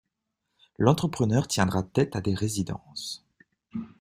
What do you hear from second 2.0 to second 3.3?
à des résidences.